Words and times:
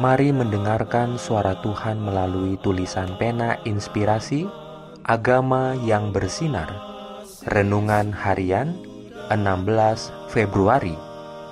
Mari 0.00 0.32
mendengarkan 0.32 1.20
suara 1.20 1.60
Tuhan 1.60 2.00
melalui 2.00 2.56
tulisan 2.64 3.20
pena 3.20 3.60
inspirasi 3.68 4.48
Agama 5.04 5.76
yang 5.76 6.08
bersinar. 6.08 6.72
Renungan 7.44 8.08
harian 8.08 8.80
16 9.28 10.32
Februari 10.32 10.96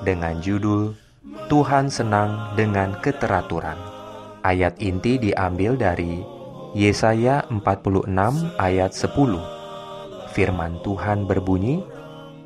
Dengan 0.01 0.41
judul 0.41 0.97
Tuhan 1.53 1.93
senang 1.93 2.57
dengan 2.57 2.97
keteraturan 3.05 3.77
Ayat 4.41 4.81
inti 4.81 5.21
diambil 5.21 5.77
dari 5.77 6.25
Yesaya 6.73 7.45
46 7.53 8.09
ayat 8.57 8.97
10 8.97 10.33
Firman 10.33 10.81
Tuhan 10.81 11.29
berbunyi 11.29 11.85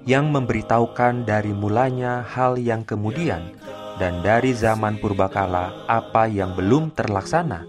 Yang 0.03 0.27
memberitahukan 0.35 1.31
dari 1.31 1.55
mulanya 1.55 2.27
hal 2.27 2.59
yang 2.59 2.83
kemudian 2.83 3.55
dan 4.01 4.25
dari 4.25 4.57
zaman 4.57 4.97
purbakala 4.97 5.85
apa 5.89 6.29
yang 6.29 6.55
belum 6.57 6.91
terlaksana, 6.97 7.67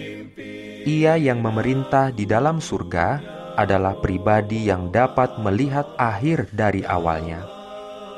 Ia 0.83 1.15
yang 1.15 1.39
memerintah 1.39 2.11
di 2.11 2.27
dalam 2.27 2.59
surga 2.59 3.23
adalah 3.55 3.95
pribadi 4.03 4.67
yang 4.67 4.91
dapat 4.91 5.39
melihat 5.39 5.87
akhir 5.95 6.51
dari 6.51 6.83
awalnya, 6.83 7.47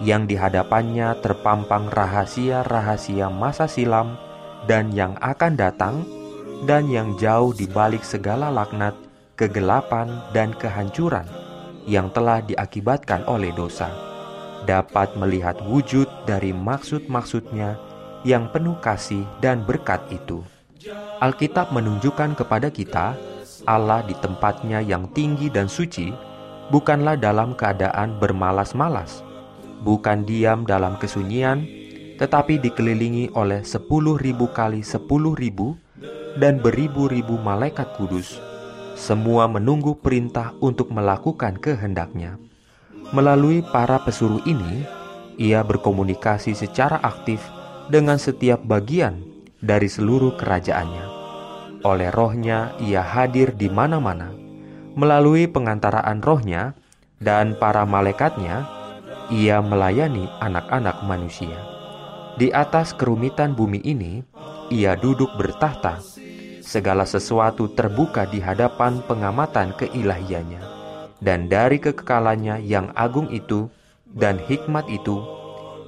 yang 0.01 0.25
di 0.25 0.33
hadapannya 0.33 1.12
terpampang 1.20 1.92
rahasia-rahasia 1.92 3.29
masa 3.29 3.69
silam 3.69 4.17
dan 4.65 4.97
yang 4.97 5.12
akan 5.20 5.61
datang, 5.61 6.09
dan 6.65 6.89
yang 6.89 7.12
jauh 7.20 7.53
di 7.53 7.69
balik 7.69 8.01
segala 8.01 8.48
laknat, 8.48 8.97
kegelapan, 9.37 10.25
dan 10.33 10.57
kehancuran 10.57 11.29
yang 11.85 12.09
telah 12.17 12.41
diakibatkan 12.41 13.29
oleh 13.29 13.53
dosa, 13.53 13.92
dapat 14.65 15.12
melihat 15.20 15.61
wujud 15.69 16.09
dari 16.25 16.57
maksud-maksudnya 16.57 17.77
yang 18.25 18.48
penuh 18.48 18.81
kasih 18.81 19.29
dan 19.45 19.61
berkat 19.69 20.01
itu 20.09 20.41
Alkitab 21.21 21.73
menunjukkan 21.73 22.37
kepada 22.37 22.69
kita 22.69 23.17
Allah 23.65 24.05
di 24.05 24.13
tempatnya 24.21 24.85
yang 24.85 25.09
tinggi 25.17 25.49
dan 25.49 25.65
suci 25.65 26.13
bukanlah 26.69 27.17
dalam 27.17 27.57
keadaan 27.57 28.21
bermalas-malas, 28.21 29.25
bukan 29.81 30.29
diam 30.29 30.69
dalam 30.69 31.01
kesunyian, 31.01 31.65
tetapi 32.21 32.61
dikelilingi 32.61 33.33
oleh 33.33 33.65
sepuluh 33.65 34.20
ribu 34.20 34.53
kali 34.53 34.85
sepuluh 34.85 35.33
ribu 35.33 35.73
dan 36.36 36.61
beribu-ribu 36.61 37.41
malaikat 37.41 37.97
kudus. 37.97 38.37
Semua 38.95 39.48
menunggu 39.48 39.97
perintah 39.97 40.53
untuk 40.61 40.92
melakukan 40.92 41.57
kehendaknya. 41.58 42.37
Melalui 43.17 43.64
para 43.73 44.01
pesuruh 44.05 44.45
ini, 44.45 44.85
ia 45.41 45.64
berkomunikasi 45.64 46.53
secara 46.53 47.01
aktif 47.03 47.41
dengan 47.89 48.20
setiap 48.20 48.63
bagian 48.64 49.33
dari 49.64 49.89
seluruh 49.89 50.36
kerajaannya. 50.36 51.07
Oleh 51.85 52.13
rohnya 52.13 52.77
ia 52.77 53.01
hadir 53.01 53.57
di 53.57 53.73
mana-mana. 53.73 54.29
Melalui 54.95 55.48
pengantaraan 55.48 56.20
rohnya 56.20 56.77
dan 57.19 57.57
para 57.57 57.89
malaikatnya, 57.89 58.69
ia 59.33 59.64
melayani 59.64 60.29
anak-anak 60.39 61.02
manusia. 61.08 61.57
Di 62.36 62.52
atas 62.52 62.92
kerumitan 62.92 63.57
bumi 63.57 63.80
ini, 63.80 64.20
ia 64.69 64.95
duduk 64.95 65.33
bertahta. 65.41 65.98
Segala 66.64 67.05
sesuatu 67.08 67.73
terbuka 67.73 68.29
di 68.29 68.41
hadapan 68.41 69.01
pengamatan 69.05 69.73
keilahiannya. 69.77 70.63
Dan 71.25 71.48
dari 71.48 71.81
kekekalannya 71.81 72.61
yang 72.64 72.92
agung 72.92 73.33
itu 73.33 73.69
dan 74.13 74.36
hikmat 74.36 74.85
itu, 74.92 75.20